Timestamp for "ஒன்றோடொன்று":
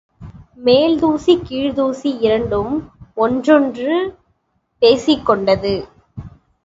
3.15-3.97